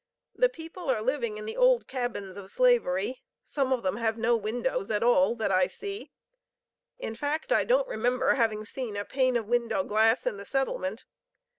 The 0.33 0.49
people 0.49 0.89
are 0.89 1.03
living 1.03 1.37
in 1.37 1.45
the 1.45 1.55
old 1.55 1.87
cabins 1.87 2.35
of 2.35 2.49
slavery; 2.49 3.21
some 3.43 3.71
of 3.71 3.83
them 3.83 3.97
have 3.97 4.17
no 4.17 4.35
windows, 4.35 4.89
at 4.89 5.03
all, 5.03 5.35
that 5.35 5.51
I 5.51 5.67
see; 5.67 6.09
in 6.97 7.13
fact, 7.13 7.53
I 7.53 7.63
don't 7.65 7.87
remember 7.87 8.31
of 8.31 8.37
having 8.37 8.65
seen 8.65 8.97
a 8.97 9.05
pane 9.05 9.37
of 9.37 9.45
window 9.45 9.83
glass 9.83 10.25
in 10.25 10.37
the 10.37 10.45
settlement. 10.45 11.05